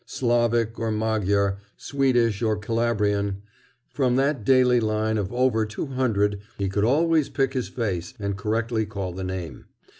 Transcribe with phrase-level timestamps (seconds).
[0.07, 3.43] Slavic or Magyar, Swedish or Calabrian,
[3.87, 8.35] from that daily line of over two hundred he could always pick his face and
[8.35, 9.65] correctly call the name.